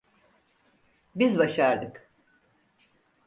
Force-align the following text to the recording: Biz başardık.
Biz 1.15 1.37
başardık. 1.39 2.11